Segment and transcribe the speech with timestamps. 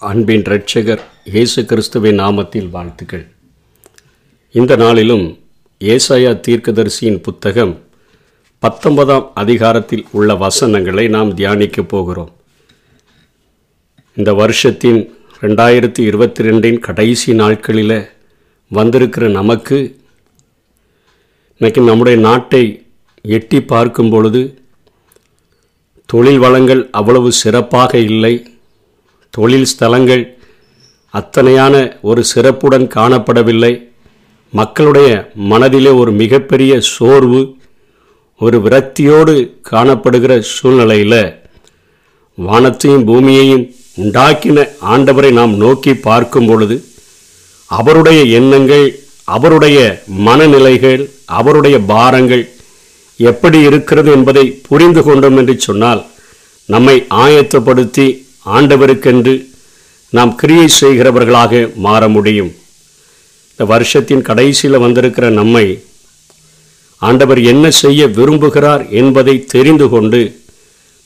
[0.00, 3.26] அன்பின் இரட்சகர் இயேசு கிறிஸ்துவின் நாமத்தில் வாழ்த்துக்கள்.
[4.52, 5.38] இந்த நாளிலும்
[5.80, 7.82] ஏசாயா தீர்க்கதரிசியின் புத்தகம்
[8.58, 12.32] பத்தொன்பதாம் அதிகாரத்தில் உள்ள வசனங்களை நாம் தியானிக்கப் போகிறோம்.
[14.14, 15.00] இந்த வருஷத்தின்
[15.40, 18.10] ரெண்டாயிரத்தி இருபத்தி ரெண்டின் கடைசி நாட்களில்
[18.68, 19.96] வந்திருக்கிற நமக்கு
[21.56, 22.84] இன்னைக்கு நம்முடைய நாட்டை
[23.22, 24.60] எட்டி பார்க்கும் பொழுது
[26.06, 28.55] தொழில் வளங்கள் அவ்வளவு சிறப்பாக இல்லை.
[29.36, 30.24] தொழில் ஸ்தலங்கள்
[31.14, 33.72] அத்தனையான ஒரு சிறப்புடன் காணப்படவில்லை.
[34.52, 35.10] மக்களுடைய
[35.50, 37.40] மனதிலே ஒரு மிகப்பெரிய சோர்வு
[38.40, 39.34] ஒரு விரக்தியோடு
[39.70, 41.20] காணப்படுகிற சூழ்நிலையில்
[42.38, 43.64] வானத்தையும் பூமியையும்
[44.02, 46.76] உண்டாக்கின ஆண்டவரை நாம் நோக்கி பார்க்கும் பொழுது
[47.70, 48.86] அவருடைய எண்ணங்கள்
[49.34, 49.78] அவருடைய
[50.26, 51.00] மனநிலைகள்
[51.38, 52.44] அவருடைய பாரங்கள்
[53.20, 56.02] எப்படி இருக்கிறது என்பதை புரிந்து கொண்டோம் என்று சொன்னால்
[56.68, 58.06] நம்மை ஆயத்தப்படுத்தி
[58.46, 59.46] ஆண்டவருக்கென்று
[60.08, 62.54] நாம் கிரியை செய்கிறவர்களாக மாற முடியும்.
[63.50, 65.82] இந்த வருஷத்தின் கடைசியில் வந்திருக்கிற நம்மை
[66.98, 70.40] ஆண்டவர் என்ன செய்ய விரும்புகிறார் என்பதை தெரிந்து கொண்டு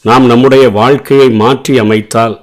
[0.02, 2.40] நாம் நம்முடைய வாழ்க்கையை மாற்றி அமைத்தால்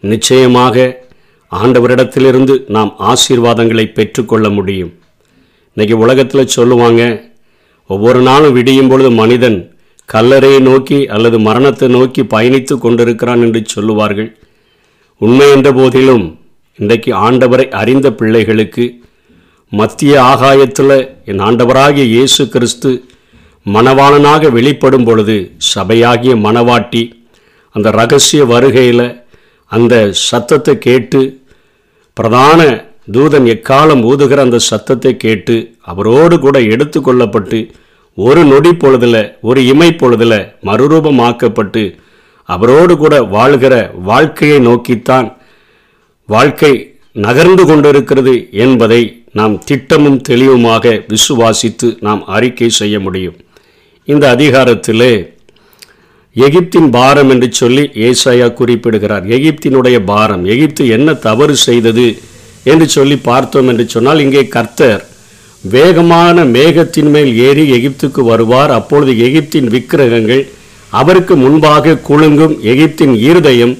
[0.00, 1.06] நிச்சயமாக
[1.52, 4.92] ஆண்டவரிடத்திலிருந்து நாம் ஆசீர்வாதங்களை பெற்றுக்கொள்ள முடியும்.
[5.76, 7.28] இன்றைக்கி உலகத்தில் சொல்லுவாங்க
[7.86, 9.69] ஒவ்வொரு நாளும் விடியும் பொழுது மனிதன்
[10.10, 14.30] கல்லறையை நோக்கி அல்லது மரணத்தை நோக்கி பயணித்து கொண்டிருக்கிறான் என்று சொல்லுவார்கள்.
[15.20, 16.24] உண்மை என்ற போதிலும்
[16.78, 18.84] இன்றைக்கு ஆண்டவரை அறிந்த பிள்ளைகளுக்கு
[19.72, 20.94] மத்திய ஆகாயத்தில்
[21.30, 22.90] என் ஆண்டவராகிய இயேசு கிறிஸ்து
[23.66, 25.36] மணவாளனாக வெளிப்படும் பொழுது
[25.74, 27.02] சபையாகிய மணவாட்டி
[27.74, 29.06] அந்த ரகசிய வருகையில்
[29.70, 29.94] அந்த
[30.28, 31.20] சத்தத்தை கேட்டு
[32.16, 32.60] பிரதான
[33.12, 37.60] தூதன் எக்காலம் ஊதுகிற அந்த சத்தத்தை கேட்டு அவரோடு கூட எடுத்து கொள்ளப்பட்டு
[38.18, 41.94] ஒரு நொடி பொழுதில் ஒரு இமை பொழுதில் மறுரூபமாக்கப்பட்டு
[42.44, 45.28] அவரோடு கூட வாழ்கிற வாழ்க்கையை நோக்கித்தான்
[46.28, 46.72] வாழ்க்கை
[47.12, 53.36] நகர்ந்து கொண்டிருக்கிறது என்பதை நாம் திட்டமும் தெளிவுமாக விசுவாசித்து நாம் அறிக்கை செய்ய முடியும்.
[54.04, 55.12] இந்த அதிகாரத்திலே
[56.36, 59.24] எகிப்தின் பாரம் என்று சொல்லி ஏசாயா குறிப்பிடுகிறார்.
[59.26, 62.06] எகிப்தினுடைய பாரம் எகிப்து என்ன தவறு செய்தது
[62.64, 65.02] என்று சொல்லி பார்த்தோம் என்று சொன்னால் இங்கே கர்த்தர்
[65.64, 68.70] வேகமான மேகத்தின் மேல் ஏறி எகிப்துக்கு வருவார்.
[68.78, 70.42] அப்பொழுது எகிப்தின் விக்கிரகங்கள்
[71.00, 72.54] அவருக்கு முன்பாக குலுங்கும்.
[72.72, 73.74] எகிப்தின் இருதயம்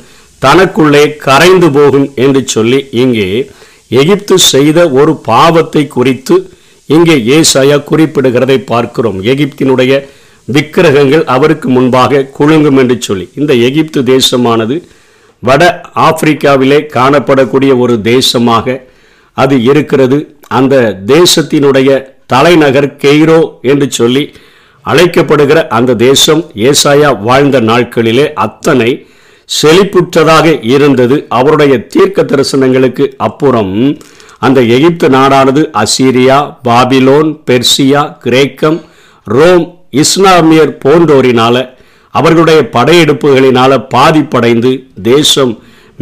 [0.45, 3.29] தனக்குள்ளே கரைந்து போகும் என்று சொல்லி இங்கே
[4.01, 6.37] எகிப்து செய்த ஒரு பாவத்தை குறித்து
[6.89, 9.19] இங்கே ஏசாயா குறிப்பிடுகிறதை பார்க்கிறோம்.
[9.33, 9.93] எகிப்தினுடைய
[10.49, 13.27] விக்கிரகங்கள் அவருக்கு முன்பாக குலுங்கும் என்று சொல்லி.
[13.41, 14.77] இந்த எகிப்து தேசமானது
[15.43, 15.63] வட
[16.09, 18.77] ஆப்பிரிக்காவிலே காணப்படக்கூடிய ஒரு தேசமாக
[19.37, 20.19] அது இருக்கிறது.
[20.57, 20.75] அந்த
[21.07, 21.91] தேசத்தினுடைய
[22.33, 23.41] தலைநகர் கெய்ரோ
[23.71, 24.25] என்று சொல்லி
[24.85, 28.91] அழைக்கப்படுகிற அந்த தேசம் ஏசாயா வாழ்ந்த நாட்களிலே அத்தனை
[29.49, 31.17] செழிப்புற்றதாக இருந்தது.
[31.39, 33.75] அவருடைய தீர்க்க தரிசனங்களுக்கு அப்புறம்
[34.39, 38.79] அந்த எகிப்து நாடானது அசீரியா பாபிலோன் பெர்சியா கிரேக்கம்
[39.27, 39.65] ரோம்
[40.03, 41.57] இஸ்லாமியர் போன்றோரினால
[42.15, 44.73] அவர்களுடைய படையெடுப்புகளினால பாதிப்படைந்து
[45.03, 45.53] தேசம்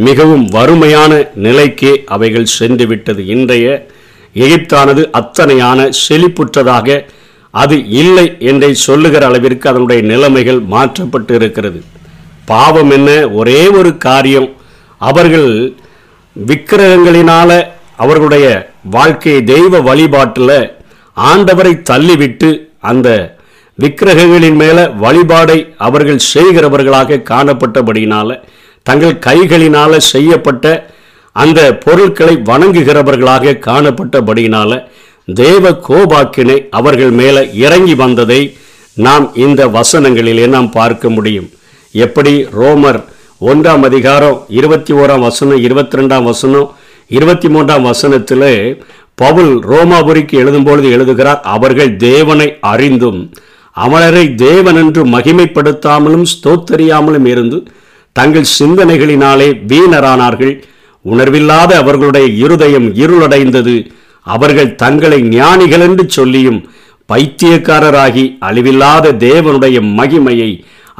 [0.07, 1.11] மிகவும் வறுமையான
[1.45, 3.23] நிலைக்கே அவைகள் சென்றுவிட்டது.
[3.35, 3.67] இன்றைய
[4.39, 6.87] எகிப்தானது அத்தனையான செழிப்புற்றதாக
[7.53, 11.79] அது இல்லை என்றை சொல்லுகிற அளவிற்கு அதனுடைய நிலைமைகள் மாற்றப்பட்டு இருக்கிறது
[12.45, 13.09] பாவம் என்ன?
[13.31, 14.49] ஒரே ஒரு காரியம்.
[15.01, 15.49] அவர்கள்
[16.35, 17.51] விக்கிரகங்களினால
[17.95, 18.45] அவர்களுடைய
[18.89, 20.57] வாழ்க்கையை தெய்வ வழிபாட்டில்
[21.17, 22.49] ஆண்டவரை தள்ளிவிட்டு
[22.81, 23.07] அந்த
[23.77, 28.37] விக்கிரகங்களின் மேல வழிபாடை அவர்கள் செய்கிறவர்களாக காணப்பட்டபடியினால
[28.85, 30.65] தங்கள் கைகளினால செய்யப்பட்ட
[31.41, 34.71] அந்த பொருட்களை வணங்குகிறவர்களாக காணப்பட்டபடியினால
[35.27, 38.41] தேவ கோபாக்கினை அவர்கள் மேலே இறங்கி வந்ததை
[38.97, 41.49] நாம் இந்த வசனங்களிலே நாம் பார்க்க முடியும்.
[41.93, 42.33] எப்படி?
[42.59, 42.99] ரோமர்
[43.41, 46.69] ஒன்றாம் அதிகாரம் இருபத்தி ஓராம் வசனம் இருபத்தி ரெண்டாம் வசனம்
[47.11, 48.49] இருபத்தி மூன்றாம் வசனத்தில்
[49.15, 53.21] பவுல் ரோமாபுரிக்கு எழுதும்பொழுது எழுதுகிறார் அவர்கள் தேவனை அறிந்தும்
[53.77, 57.57] அமலரை தேவன் என்று மகிமைப்படுத்தாமலும் ஸ்தோத்தறியாமலும் இருந்து
[58.15, 60.53] தங்கள் சிந்தனைகளினாலே வீணரானார்கள்.
[61.05, 63.75] உணர்வில்லாத அவர்களுடைய இருதயம் இருளடைந்தது.
[64.27, 66.59] அவர்கள் தங்களை ஞானிகள் என்று சொல்லியும்
[67.09, 70.51] பைத்தியக்காரராகி அழிவில்லாத தேவனுடைய மகிமையை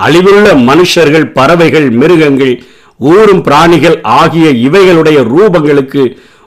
[0.06, 2.54] அழிவுள்ள மனுஷர்கள் பறவைகள் மிருகங்கள்
[3.00, 6.04] ஊரும் பிராணிகள் ஆகிய இவைகளுடைய ரூபங்களுக்கு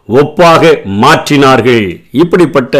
[0.08, 0.72] ஒப்பாக
[1.02, 1.86] மாற்றினார்கள்.
[2.22, 2.76] இப்படிப்பட்ட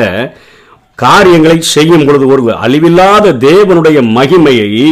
[0.95, 4.91] காரியங்களை செய்யும் பொழுது ஒரு அழிவில்லாத தேவனுடைய மகிமையை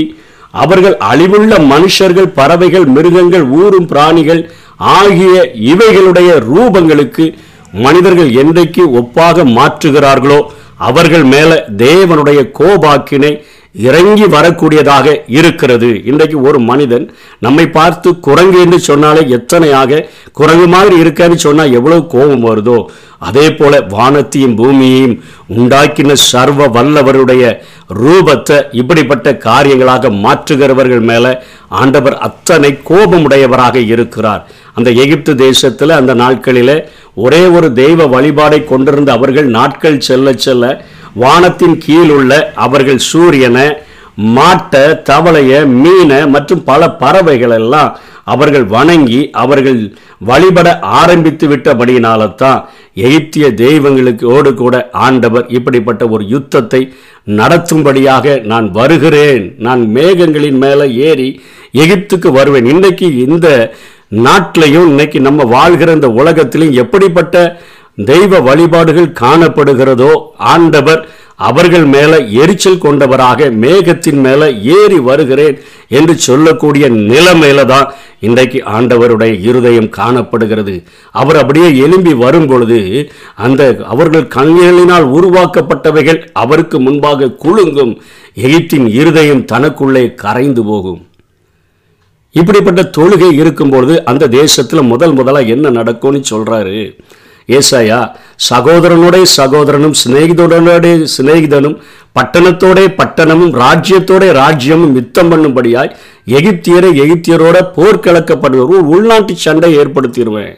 [0.63, 4.41] அவர்கள் அழிவுள்ள மனுஷர்கள் பறவைகள் மிருகங்கள் ஊரும் பிராணிகள்
[4.81, 5.35] ஆகிய
[5.73, 7.27] இவைகளுடைய ரூபங்களுக்கு
[7.73, 10.41] மனிதர்கள் என்றைக்கு ஒப்பாக மாற்றுகிறார்களோ
[10.77, 13.33] அவர்கள் மேல தேவனுடைய கோபாக்கினை
[13.75, 15.89] இறங்கி வரக்கூடியதாக இருக்கிறது.
[16.05, 17.05] இன்றைக்கு ஒரு மனிதன்
[17.39, 20.01] நம்மை பார்த்து குரங்கு என்று சொன்னாலே எத்தனையாக
[20.33, 22.79] குரங்கு மாதிரி இருக்கான்னு சொன்னால் எவ்வளவு கோபம் வருதோ
[23.19, 25.15] அதே போல வானத்தையும் பூமியையும்
[25.57, 27.45] உண்டாக்கின சர்வ வல்லவருடைய
[28.03, 34.43] ரூபத்தை இப்படிப்பட்ட காரியங்களாக மாற்றுகிறவர்கள் மேல ஆண்டவர் அத்தனை கோபமுடையவராக இருக்கிறார்.
[34.79, 36.77] அந்த எகிப்து தேசத்தில் அந்த நாட்களில்
[37.25, 40.65] ஒரே ஒரு தெய்வ வழிபாடை கொண்டிருந்த அவர்கள் நாட்கள் செல்ல செல்ல
[41.23, 42.33] வானத்தின் கீழ் உள்ள
[42.67, 43.69] அவர்கள் சூரியனை
[44.37, 45.53] மாட்டை தவளைய
[45.83, 47.91] மீனை மற்றும் பல பறவைகள் எல்லாம்
[48.33, 49.81] அவர்கள் வணங்கி அவர்கள்
[50.31, 50.69] வழிபட
[50.99, 52.61] ஆரம்பித்து விட்டபடியினால தான்
[53.07, 54.75] எகிப்திய தெய்வங்களுக்கு ஓடு கூட
[55.07, 56.81] ஆண்டவர் இப்படிப்பட்ட ஒரு யுத்தத்தை
[57.39, 59.45] நடத்தும்படியாக நான் வருகிறேன்.
[59.67, 61.29] நான் மேகங்களின் மேலே ஏறி
[61.85, 62.69] எகிப்துக்கு வருவேன்.
[62.75, 63.49] இன்றைக்கு இந்த
[64.13, 67.63] நாட்டிலையும் இன்னைக்கு நம்ம வாழ்கிற இந்த உலகத்திலையும் எப்படிப்பட்ட
[68.05, 77.65] தெய்வ வழிபாடுகள் காணப்படுகிறதோ ஆண்டவர் அவர்கள் மேல எரிச்சல் கொண்டவராக மேகத்தின் மேல ஏறி வருகிறேன் என்று சொல்லக்கூடிய நிலைமையில
[77.65, 80.75] தான் இன்றைக்கு ஆண்டவருடைய இருதயம் காணப்படுகிறது.
[81.11, 82.81] அவர் அப்படியே எழும்பி வரும் பொழுது
[83.35, 87.95] அந்த அவர்கள் கண்களினால் உருவாக்கப்பட்டவைகள் அவருக்கு முன்பாக குலுங்கும்
[88.37, 91.01] எகிப்தின் இருதயம் தனக்குள்ளே கரைந்து போகும்.
[92.33, 97.01] இப்படிப்பட்ட தொழுகை இருக்கும்பொழுது அந்த தேசத்துல முதல் முதலா என்ன நடக்கும்னு சொல்றாரு?
[97.47, 98.15] ஏசாயா
[98.51, 101.81] சகோதரனுடைய சகோதரனும் சிநேகிதனுடைய சிநேகிதனும்
[102.21, 105.95] பட்டணத்தோட பட்டணமும் ராஜ்யத்தோட ராஜ்யமும் யுத்தம் பண்ணும்படியாய்
[106.27, 110.55] எகிப்தியரை எகிப்தியரோட போர் ஒரு உள்நாட்டு சண்டை ஏற்படுத்திடுவேன்.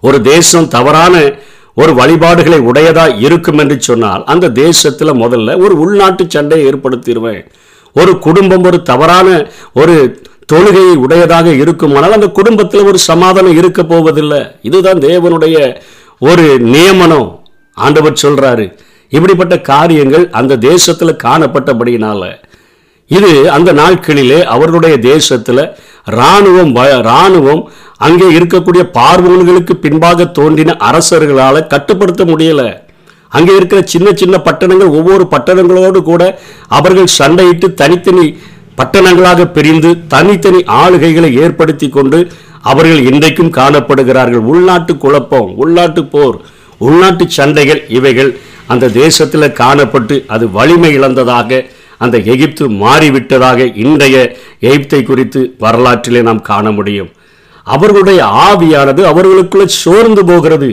[0.00, 1.38] ஒரு தேசம் தவறான
[1.74, 7.46] ஒரு வழிபாடுகளை உடையதா இருக்கும் என்று சொன்னால் அந்த தேசத்துல முதல்ல ஒரு உள்நாட்டு சண்டையை ஏற்படுத்திடுவேன்.
[7.94, 10.20] ஒரு குடும்பம் ஒரு தவறான ஒரு
[10.52, 14.42] தொழுகையை உடையதாக இருக்குமானால் அந்த குடும்பத்தில் ஒரு சமாதானம் இருக்க போவதில்லை.
[14.62, 15.76] இதுதான் தேவனுடைய
[16.18, 17.48] ஒரு நியமனம்.
[17.74, 18.78] ஆண்டவர் சொல்றாரு
[19.08, 22.34] இப்படிப்பட்ட காரியங்கள் அந்த தேசத்தில் காணப்பட்டபடியினால.
[23.06, 25.72] இது அந்த நாட்களிலே அவர்களுடைய தேசத்தில்
[26.10, 27.62] ராணுவம் வ- ராணுவம்
[27.96, 32.84] அங்கே இருக்கக்கூடிய பார்வோன்களுக்கு பின்பாக தோன்றின அரசர்களால் கட்டுப்படுத்த முடியல.
[33.28, 38.38] அங்கே இருக்கிற சின்ன சின்ன பட்டணங்கள் ஒவ்வொரு பட்டணங்களோடு கூட அவர்கள் சண்டையிட்டு தனித்தனி
[38.78, 42.18] பட்டணங்களாக பிரிந்து தனித்தனி ஆளுகைகளை ஏற்படுத்தி கொண்டு
[42.70, 44.44] அவர்கள் இன்றைக்கும் காணப்படுகிறார்கள்.
[44.52, 46.36] உள்நாட்டு குழப்பம் உள்நாட்டு போர்
[46.86, 48.30] உள்நாட்டு சண்டைகள் இவைகள்
[48.72, 51.60] அந்த தேசத்தில் காணப்பட்டு அது வலிமை இழந்ததாக
[52.04, 54.16] அந்த எகிப்து மாறிவிட்டதாக இன்றைய
[54.68, 57.10] எகிப்தை குறித்து வரலாற்றிலே நாம் காண முடியும்.
[57.74, 60.70] அவர்களுடைய ஆவியானது அவர்களுக்குள்ள சோர்ந்து போகிறது.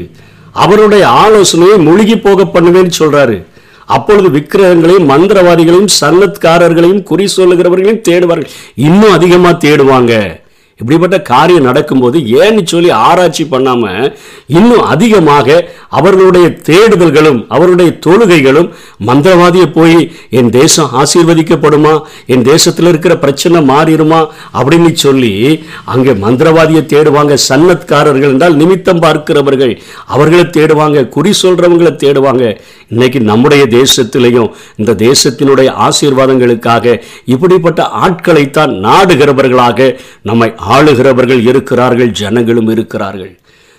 [0.63, 3.37] அவருடைய ஆலோசனையை மூழ்கி போக பண்ணுவேன்னு சொல்றாரு.
[3.85, 8.49] அப்பொழுது விக்கிரகங்களையும் மந்திரவாதிகளையும் சன்னத்காரர்களையும் குறி சொல்லுகிறவர்களையும் தேடுவார்கள்.
[8.75, 10.41] இன்னும் அதிகமாக தேடுவாங்க.
[10.79, 14.17] இப்படிப்பட்ட காரியம் நடக்கும்போது ஏன்னு சொல்லி ஆராய்ச்சி பண்ணாமல்
[14.47, 18.69] இன்னும் அதிகமாக அவர்களுடைய தேடுதல்களும் அவருடைய தொழுகைகளும்
[19.07, 21.93] மந்திரவாதியை போய் என் தேசம் ஆசீர்வதிக்கப்படுமா?
[22.25, 24.21] என் தேசத்தில் இருக்கிற பிரச்சனை மாறிடுமா?
[24.53, 29.81] அப்படின்னு சொல்லி அங்கே மந்திரவாதியை தேடுவாங்க சன்னத்காரர்கள் என்றால் நிமித்தம் பார்க்கிறவர்கள்.
[30.05, 32.57] அவர்களை தேடுவாங்க குறி சொல்கிறவங்களை தேடுவாங்க.
[32.87, 43.37] இன்னைக்கு நம்முடைய தேசத்திலையும் இந்த தேசத்தினுடைய ஆசீர்வாதங்களுக்காக இப்படிப்பட்ட ஆட்களைத்தான் நாடுகிறவர்களாக நம்மை ஆளுகிறவர்கள் இருக்கிறார்கள் ஜனங்களும் இருக்கிறார்கள்.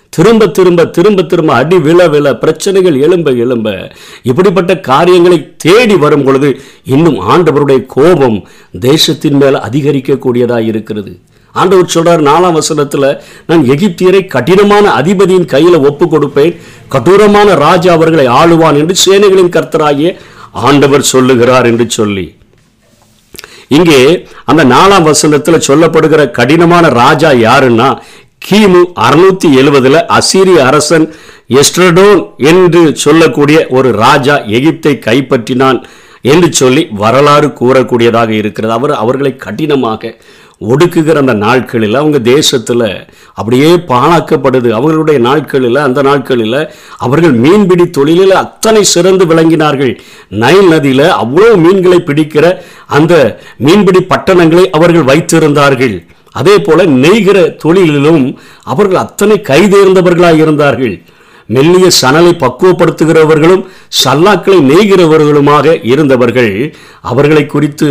[0.09, 3.91] திரும்ப திரும்ப திரும்ப திரும்ப அடி விழ விழ பிரச்சனைகள் எழும்ப எழும்ப
[4.23, 8.37] இப்படிப்பட்ட காரியங்களை தேடி வரும் பொழுது இன்னும் ஆண்டவருடைய கோபம்
[8.79, 11.19] தேசத்தின் மேல் அதிகரிக்கக்கூடியதாக இருக்கிறது.
[11.51, 13.09] ஆண்டவர் சொல்றார் நாலாம் வசனத்தில்
[13.47, 16.55] நான் எகிப்தியரை கடினமான அதிபதியின் கையில் ஒப்பு கொடுப்பேன்.
[16.89, 20.15] கடூரமான ராஜா அவர்களை ஆளுவான் என்று சேனைகளின் கர்த்தராகிய
[20.51, 22.35] ஆண்டவர் சொல்லுகிறார் என்று சொல்லி.
[23.67, 27.89] இங்கே அந்த நாலாம் வசனத்தில் சொல்லப்படுகிற கடினமான ராஜா யாருன்னா
[28.49, 31.05] கிமு அறுநூத்தி எழுவதுல அசீரிய அரசன்
[31.49, 35.79] எஸ்ட்ரடோன் என்று சொல்லக்கூடிய ஒரு ராஜா எகிப்தை கைப்பற்றினான்
[36.21, 38.73] என்று சொல்லி வரலாறு கூறக்கூடியதாக இருக்கிறது.
[38.73, 40.19] அவர் அவர்களை கடினமாக
[40.61, 44.69] ஒடுக்குகிற அந்த நாட்களில் அவங்க தேசத்தில் அப்படியே பாழாக்கப்படுது.
[44.69, 46.59] அவர்களுடைய நாட்களில் அந்த நாட்களில்
[46.97, 49.93] அவர்கள் மீன்பிடி தொழிலில் அத்தனை சிறந்து விளங்கினார்கள்.
[50.29, 52.57] நைல் நதியில் அவ்வளோ மீன்களை பிடிக்கிற
[52.87, 55.95] அந்த மீன்பிடி பட்டணங்களை அவர்கள் வைத்திருந்தார்கள்.
[56.31, 58.23] அதே போல நெய்கிற தொழிலிலும்
[58.63, 60.95] அவர்கள் அத்தனை கைதேர்ந்தவர்களாக இருந்தார்கள்
[61.49, 63.63] மெல்லிய சணலை பக்குவப்படுத்துகிறவர்களும்
[64.03, 66.53] சல்லாக்களை நெய்கிறவர்களுமாக இருந்தவர்கள்.
[67.11, 67.89] அவர்களை குறித்து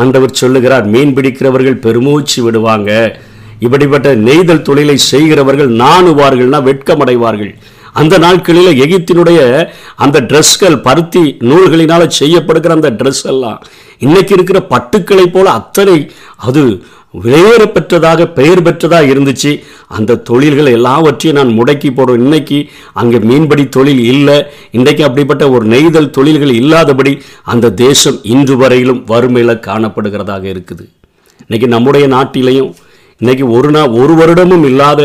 [0.00, 2.90] ஆண்டவர் சொல்லுகிறார் மீன் பிடிக்கிறவர்கள் பெருமூச்சு விடுவாங்க.
[3.66, 7.52] இப்படிப்பட்ட நெய்தல் தொழிலை செய்கிறவர்கள் நாணுவார்கள்னா வெட்கமடைவார்கள்.
[8.00, 9.40] அந்த நாட்களில் எகிப்தினுடைய
[10.04, 13.58] அந்த ட்ரெஸ்கள் பருத்தி நூல்களினால செய்யப்படுகிற அந்த ட்ரெஸ் எல்லாம்
[14.04, 15.96] இன்னைக்கு இருக்கிற பட்டுக்களை போல அத்தனை
[16.48, 16.62] அது
[17.14, 19.50] வேறு பெற்றதாக பெயர் பெற்றதாக இருந்துச்சு.
[19.96, 22.58] அந்த தொழில்கள் எல்லாவற்றையும் நான் முடக்கி போடுறோம் இன்னைக்கு
[23.00, 24.36] அங்கே மீன்பிடி தொழில் இல்லை.
[24.76, 27.12] இன்றைக்கு அப்படிப்பட்ட ஒரு நெய்தல் தொழில்கள் இல்லாதபடி
[27.54, 30.86] அந்த தேசம் இன்று வரையிலும் வறுமையில் காணப்படுகிறதாக இருக்குது.
[31.44, 32.70] இன்றைக்கி நம்முடைய நாட்டிலையும்
[33.20, 35.00] இன்றைக்கி ஒரு நாள் ஒரு வருடமும் இல்லாத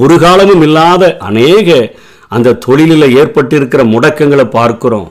[0.00, 1.68] ஒரு காலமும் இல்லாத அநேக
[2.36, 5.08] அந்த தொழிலில் ஏற்பட்டிருக்கிற முடக்கங்களை பார்க்குறோம்.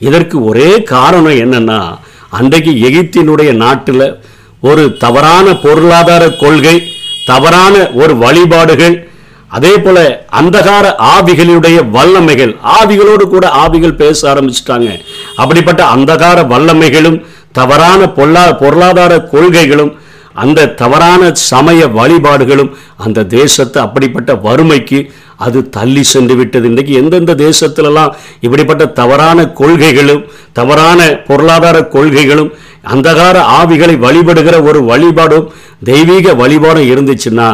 [0.00, 1.78] இதற்கு ஒரே காரணம் என்னென்னா
[2.38, 4.04] அன்றைக்கு எகிப்தினுடைய நாட்டில்
[4.62, 6.74] ஒரு தவறான பொருளாதார கொள்கை
[7.26, 8.96] தவறான ஒரு வழிபாடுகள்
[9.48, 9.98] அதே போல
[10.40, 14.88] அந்தகார ஆவிகளுடைய வல்லமைகள் ஆவிகளோடு கூட ஆவிகள் பேச ஆரம்பிச்சிட்டாங்க.
[15.36, 17.18] அப்படிப்பட்ட அந்தகார வல்லமைகளும்
[17.52, 19.98] தவறான பொருளா பொருளாதார கொள்கைகளும்
[20.34, 24.98] அந்த தவறான சமய வழிபாடுகளும் அந்த தேசத்தை அப்படிப்பட்ட வறுமைக்கு
[25.44, 26.66] அது தள்ளி சென்று விட்டது.
[26.70, 28.14] இன்றைக்கு எந்தெந்த தேசத்திலெல்லாம்
[28.46, 30.24] இப்படிப்பட்ட தவறான கொள்கைகளும்
[30.58, 32.50] தவறான பொருளாதார கொள்கைகளும்
[32.92, 35.48] அந்தகார ஆவிகளை வழிபடுகிற ஒரு வழிபாடும்
[35.82, 37.48] தெய்வீக வழிபாடும் இருந்துச்சுன்னா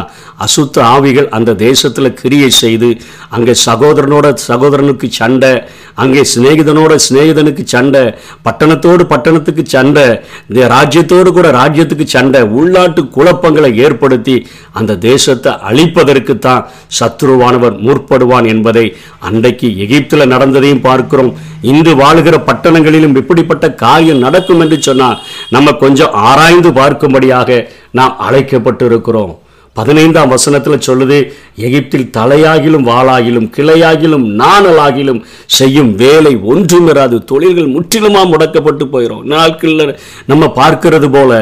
[0.45, 2.89] அசுத்த ஆவிகள் அந்த தேசத்தில் கிரியை செய்து
[3.29, 5.51] அங்கே சகோதரனோட சகோதரனுக்கு சண்டை
[5.95, 8.03] அங்கே சிநேகிதனோட சிநேகிதனுக்கு சண்டை
[8.43, 10.05] பட்டணத்தோடு பட்டணத்துக்கு சண்டை
[10.49, 14.35] இந்த ராஜ்யத்தோடு கூட ராஜ்யத்துக்கு சண்டை உள்நாட்டு குழப்பங்களை ஏற்படுத்தி
[14.73, 16.65] அந்த தேசத்தை அழிப்பதற்கு தான்
[16.99, 18.85] சத்ருவானவர் முற்படுவான் என்பதை
[19.19, 21.31] அன்றைக்கு எகிப்தில் நடந்ததையும் பார்க்கிறோம்.
[21.63, 25.17] இன்று வாழுகிற பட்டணங்களிலும் இப்படிப்பட்ட காரியம் நடக்கும் என்று சொன்னால்
[25.49, 27.59] நம்ம கொஞ்சம் ஆராய்ந்து பார்க்கும்படியாக
[27.91, 29.33] நாம் அழைக்கப்பட்டு இருக்கிறோம்
[29.75, 31.17] பதினைந்தாம் வசனத்தில் சொல்லுது
[31.57, 39.93] எகிப்தில் தலையாகிலும் வாளாகிலும் கிளையாகிலும் நாணலாகிலும் செய்யும் வேலை ஒன்றும் இராது தொழில்கள் முற்றிலுமா முடக்கப்பட்டு போயிடும் நாட்களில்
[40.25, 41.41] நம்ம பார்க்கிறது போல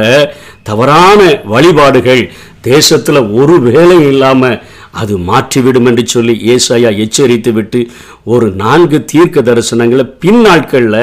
[0.64, 2.24] தவறான வழிபாடுகள்
[2.62, 4.60] தேசத்தில் ஒரு வேலை இல்லாமல்
[4.92, 7.80] அது மாற்றிவிடும் என்று சொல்லி ஏசாயா எச்சரித்து விட்டு
[8.24, 11.02] ஒரு நான்கு தீர்க்க தரிசனங்களை பின்னாட்களில்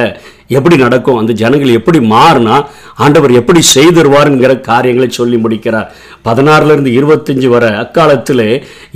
[0.59, 2.57] எப்படி நடக்கும் அந்த ஜனங்கள் எப்படி மாறினா
[3.05, 5.89] ஆண்டவர் எப்படி செய்திருவாருங்கிற காரியங்களை சொல்லி முடிக்கிறார்.
[6.27, 8.49] பதினாறுல இருந்து இருபத்தஞ்சு வரை அக்காலத்திலே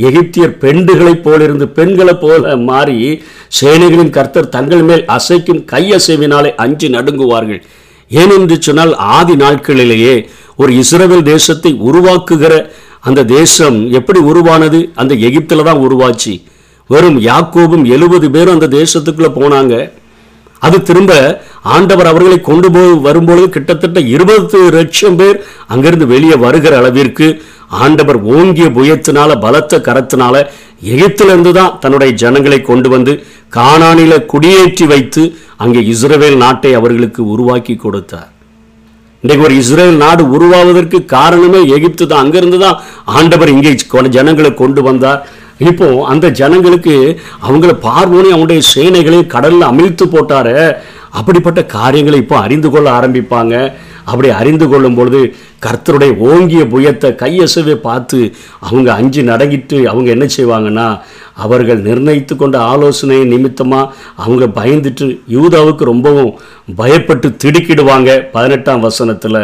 [0.08, 2.96] எகிப்தியர் பெண்டுகளைப் போலிருந்து பெண்களைப் போல மாறி
[3.60, 7.60] சேனைகளின் கர்த்தர் தங்கள் மேல் அசைக்கும் கையசைவினாலே அஞ்சு நடுங்குவார்கள்.
[8.10, 10.16] ஏனென்று சொன்னால் ஆதி நாட்களிலேயே
[10.62, 12.52] ஒரு இஸ்ரேல் தேசத்தை உருவாக்குகிற
[13.08, 14.78] அந்த தேசம் எப்படி உருவானது?
[15.00, 16.32] அந்த எகிப்தில் தான் உருவாச்சு.
[16.90, 19.74] வெறும் யாக்கோபும் எழுபது பேரும் அந்த தேசத்துக்குள்ளே போனாங்க.
[20.62, 27.40] அது திரும்ப ஆண்டவர் அவர்களை கொண்டு போய் வரும்பொழுது கிட்டத்தட்ட இருபது லட்சம் பேர் அங்கிருந்து வெளியே வருகிற அளவிற்கு
[27.66, 30.44] ஆண்டவர் ஓங்கிய புயத்தினால பலத்த கரத்தினால
[30.82, 33.24] எகிப்திலிருந்து தான் தன்னுடைய ஜனங்களை கொண்டு வந்து
[33.56, 38.30] காணானில குடியேற்றி வைத்து அங்கே இஸ்ரேல் நாட்டை அவர்களுக்கு உருவாக்கி கொடுத்தார்.
[39.22, 43.72] இன்றைக்கு ஒரு இஸ்ரேல் நாடு உருவாவதற்கு காரணமே எகிப்து தான் அங்கிருந்து தான் ஆண்டவர் இங்கே
[44.08, 45.26] ஜனங்களை கொண்டு வந்தார்.
[45.60, 46.94] இப்போ அந்த ஜனங்களுக்கு
[47.42, 50.56] அவங்கள பார்வோனே அவனுடைய சேனைகளை கடலில் அமிழ்த்து போட்டாரு
[51.10, 53.54] அப்படிப்பட்ட காரியங்களை இப்போ அறிந்து கொள்ள ஆரம்பிப்பாங்க.
[54.04, 55.20] அப்படி அறிந்து கொள்ளும் பொழுது
[55.64, 60.88] கர்த்தருடைய ஓங்கிய புயத்தை கையசவே பார்த்து அவங்க அஞ்சு நடங்கிட்டு அவங்க என்ன செய்வாங்கன்னா
[61.34, 66.38] அவர்கள் நிர்ணயித்து கொண்ட ஆலோசனை நிமித்தமாக அவங்க பயந்துட்டு யூதாவுக்கு ரொம்பவும்
[66.76, 69.42] பயப்பட்டு திடுக்கிடுவாங்க பதினெட்டாம் வசனத்தில்.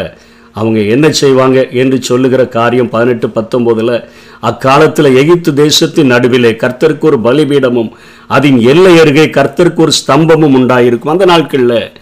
[0.52, 3.94] அவங்க என்ன செய்வாங்க என்று சொல்லுகிற காரியம் பதினெட்டு பத்தொம்போதில்
[4.40, 7.90] அக்காலத்தில் எகிப்து தேசத்தின் நடுவிலே கர்த்தருக்கு ஒரு பலிபீடமும்
[8.37, 11.14] அதன் எல்லை அருகே கர்த்தருக்கு ஒரு ஸ்தம்பமும் உண்டாயிருக்கும்.
[11.14, 11.92] அந்த நாட்களில்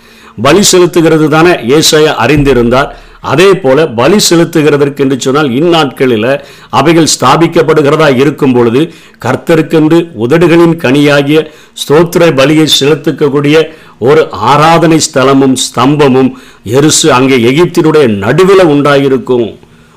[0.42, 2.90] பலி செலுத்துகிறது தானே ஏசாயா அறிந்திருந்தார்.
[3.20, 6.30] அதே போல பலி செலுத்துகிறதற்கு என்று சொன்னால் இந்நாட்களில்
[6.70, 8.82] அவைகள் ஸ்தாபிக்கப்படுகிறதா இருக்கும் பொழுது
[9.24, 11.40] கர்த்தருக்கென்று உதடுகளின் கனியாகிய
[11.82, 13.56] ஸ்தோத்திர பலியை செலுத்துக்கக்கூடிய
[13.98, 16.30] ஒரு ஆராதனை ஸ்தலமும் ஸ்தம்பமும்
[16.76, 19.48] எருசு அங்கே எகிப்தினுடைய நடுவில் உண்டாயிருக்கும்.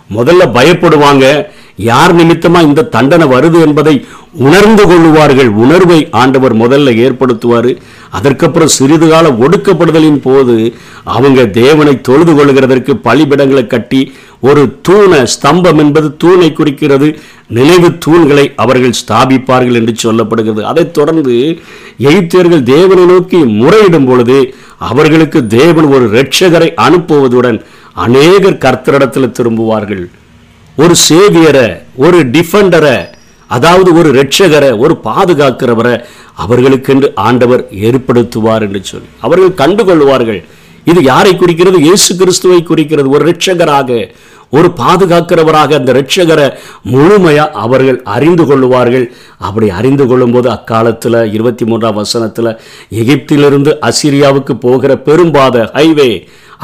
[0.09, 1.25] முதல்ல பயப்படுவாங்க.
[1.77, 5.47] யார் நிமித்தமா இந்த தண்டனை வருது என்பதை உணர்ந்து கொள்ளுவார்கள்.
[5.47, 7.77] உணர்வை ஆண்டவர் முதல்ல ஏற்படுத்துவார்.
[8.09, 16.17] அதற்கப்புறம் சிறிது கால ஒடுக்கப்படுதலின் போது அவங்க தேவனை தொழுது கொள்கிறதற்கு பலிபிடங்களை கட்டி ஒரு தூண ஸ்தம்பம் என்பது
[16.17, 17.19] தூணை குறிக்கிறது.
[17.47, 20.61] நினைவு தூண்களை அவர்கள் ஸ்தாபிப்பார்கள் என்று சொல்லப்படுகிறது.
[20.61, 21.59] அதைத் தொடர்ந்து
[21.97, 27.63] எகிப்தியர்கள் தேவனை நோக்கி முறையிடும் பொழுது அவர்களுக்கு தேவன் ஒரு இரட்சகரை அனுப்புவதுடன்
[27.93, 30.09] அநேகர் கர்த்தரிடத்தில் திரும்புவார்கள்.
[30.81, 31.67] ஒரு சேவியரை
[32.03, 32.97] ஒரு டிஃபெண்டரை
[33.49, 35.95] அதாவது ஒரு ரட்சகரை ஒரு பாதுகாக்கிறவரை
[36.43, 40.39] அவர்களுக்கென்று ஆண்டவர் ஏற்படுத்துவார் என்று சொல்லி அவர்கள் கண்டுகொள்வார்கள்.
[40.91, 41.77] இது யாரை குறிக்கிறது?
[41.79, 43.09] இயேசு கிறிஸ்துவை குறிக்கிறது.
[43.09, 43.99] ஒரு ரட்சகராக
[44.49, 46.47] ஒரு பாதுகாக்கிறவராக அந்த ரட்சகரை
[46.93, 49.05] முழுமையாக அவர்கள் அறிந்து கொள்வார்கள்.
[49.47, 52.57] அப்படி அறிந்து கொள்ளும்போது அக்காலத்தில் இருபத்தி மூன்றாம் வசனத்தில்
[53.01, 56.11] எகிப்திலிருந்து அசிரியாவுக்கு போகிற பெரும்பாத ஹைவே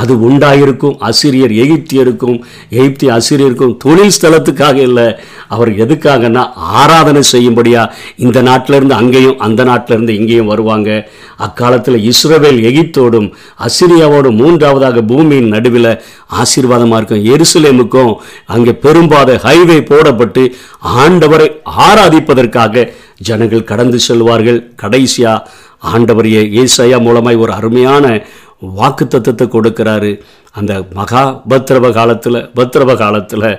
[0.01, 0.96] அது உண்டாயிருக்கும்.
[1.10, 2.38] அசிரியர் எகிப்தியருக்கும்
[2.79, 5.08] எகிப்திய அசிரியருக்கும் தொழில் ஸ்தலத்துக்காக இல்லை.
[5.56, 6.44] அவர் எதுக்காகன்னா
[6.82, 7.84] ஆராதனை செய்யும்படியா
[8.25, 10.89] இந்த நாட்டிலிருந்து அங்கேயும் அந்த நாட்டிலிருந்து இங்கேயும் வருவாங்க.
[11.48, 13.29] அக்காலத்தில் இஸ்ரவேல் எகிப்தோடும்
[13.68, 15.91] அசிரியாவோடும் மூன்றாவதாக பூமியின் நடுவில்
[16.41, 17.25] ஆசீர்வாதமாக இருக்கும்.
[17.34, 18.13] எருசலேமுக்கும்
[18.56, 20.44] அங்கே பெரும்பாத ஹைவே போடப்பட்டு
[21.03, 21.50] ஆண்டவரை
[21.88, 22.86] ஆராதிப்பதற்காக
[23.27, 24.60] ஜனங்கள் கடந்து செல்வார்கள்.
[24.82, 25.48] கடைசியாக
[25.94, 28.06] ஆண்டவரையே ஏசையா மூலமாய் ஒரு அருமையான
[28.62, 30.12] வாக்கு தத்துவத்தை கொடுக்கிறாரு.
[30.51, 33.50] அந்த மகா பத்ரவ காலத்தில் பத்ரவ காலத்தில்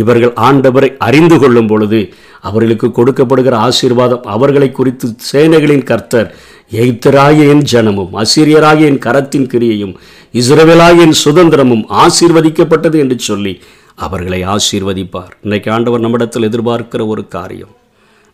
[0.00, 2.00] இவர்கள் ஆண்டவரை அறிந்து கொள்ளும் பொழுது
[2.40, 6.28] அவர்களுக்கு கொடுக்கப்படுகிற ஆசீர்வாதம் அவர்களை குறித்து சேனைகளின் கர்த்தர்
[6.72, 9.94] எய்த்தராகிய என் ஜனமும் அசிரியராகிய என் கரத்தின் கிரியையும்
[10.34, 13.54] இஸ்ரவேலாகிய என் சுதந்திரமும் ஆசீர்வதிக்கப்பட்டது என்று சொல்லி
[13.94, 15.32] அவர்களை ஆசீர்வதிப்பார்.
[15.42, 17.74] இன்றைக்கு ஆண்டவர் நம்மிடத்தில் எதிர்பார்க்கிற ஒரு காரியம்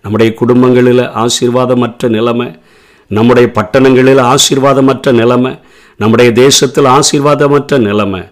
[0.05, 2.49] நம்முடைய குடும்பங்களில் ஆசீர்வாதமற்ற நிலைமை
[3.11, 5.53] நம்முடைய பட்டணங்களில் ஆசீர்வாதமற்ற நிலைமை
[5.97, 8.23] நம்முடைய தேசத்தில் ஆசீர்வாதமற்ற நிலைமை.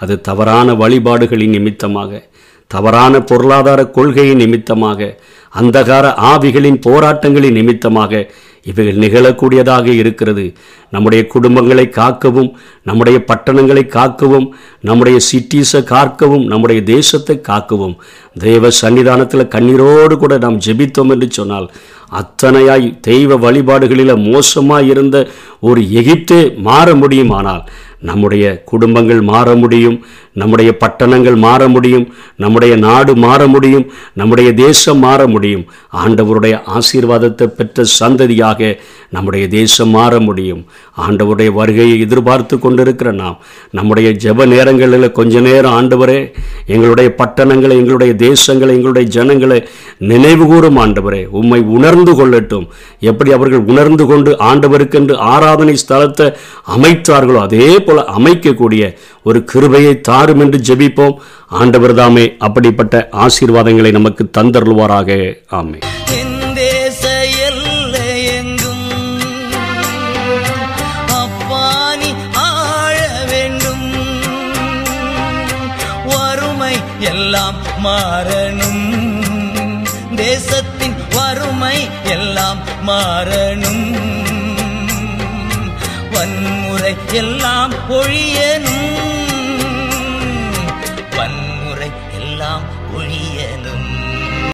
[0.00, 2.28] அது தவறான வழிபாடுகளின் நிமித்தமாக
[2.70, 5.16] தவறான பொருளாதார கொள்கையின் நிமித்தமாக
[5.54, 8.22] அந்தகார ஆவிகளின் போராட்டங்களின் நிமித்தமாக
[8.70, 10.44] இவைகள் நிகழக்கூடியதாக இருக்கிறது.
[10.90, 12.50] நம்முடைய குடும்பங்களை காக்கவும்
[12.82, 14.46] நம்முடைய பட்டணங்களை காக்கவும்
[14.80, 17.96] நம்முடைய சிட்டிஸை காக்கவும் நம்முடைய தேசத்தை காக்கவும்.
[18.38, 21.68] தெய்வ சன்னிதானத்தில் கண்ணீரோடு கூட நாம் ஜெபித்தோம் என்று சொன்னால்
[22.10, 25.16] அத்தனையாய் தெய்வ வழிபாடுகளில் மோசமாக இருந்த
[25.60, 27.62] ஒரு எகிப்தே மாற முடியுமானால்
[28.00, 29.98] நம்முடைய குடும்பங்கள் மாற முடியும்
[30.32, 32.06] நம்முடைய பட்டணங்கள் மாற முடியும்
[32.36, 35.64] நம்முடைய நாடு மாற முடியும் நம்முடைய தேசம் மாற முடியும்.
[36.02, 38.70] ஆண்டவருடைய ஆசீர்வாதத்தை பெற்ற சந்ததியாக
[39.10, 40.62] நம்முடைய தேசம் மாற முடியும்.
[41.06, 43.38] ஆண்டவருடைய வருகையை எதிர்பார்த்து கொண்டிருக்கிற நாம்
[43.70, 46.20] நம்முடைய ஜெப நேரங்களில் கொஞ்ச நேரம் ஆண்டவரே
[46.66, 49.58] எங்களுடைய பட்டணங்களை எங்களுடைய தேசங்களை எங்களுடைய ஜனங்களை
[50.12, 52.66] நினைவுகூறும் ஆண்டவரே உம்மை உணர்ந்து கொள்ளட்டும்.
[53.10, 56.28] எப்படி அவர்கள் உணர்ந்து கொண்டு ஆண்டவருக்கென்று ஆராதனை ஸ்தலத்தை
[56.76, 58.84] அமைத்தார்களோ அதே போல அமைக்கக்கூடிய
[59.28, 61.14] ஒரு கிருபையை மாறும் என்று ஜெபிப்போம்.
[61.48, 65.10] ஆண்டவர் தாமே அப்படிப்பட்ட ஆசீர்வாதங்களை நமக்கு தந்தருள்வாராக.
[65.58, 65.78] ஆமே
[76.12, 78.84] வறுமை எல்லாம் மாறணும்.
[80.16, 83.88] தேசத்தின் வறுமை எல்லாம் மாறணும்.
[86.14, 88.69] வன்முறை எல்லாம் ஒழியணும் வன்முறை எல்லாம் ஒழியணும்